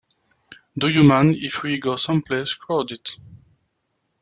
[0.75, 3.07] Do you mind if we go someplace crowded?